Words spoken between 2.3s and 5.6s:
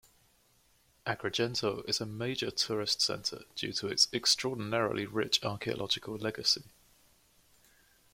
tourist centre due to its extraordinarily rich